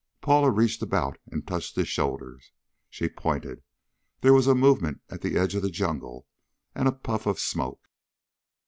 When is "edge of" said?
5.37-5.61